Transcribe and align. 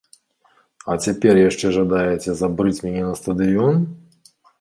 А 0.93 0.93
цяпер 1.07 1.39
яшчэ 1.49 1.67
жадаеце 1.75 2.35
забрыць 2.39 2.83
мяне 2.87 3.03
на 3.09 3.13
стадыён! 3.21 3.75